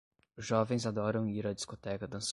[0.35, 2.29] Os jovens adoram ir à discoteca dançar no fim de semana.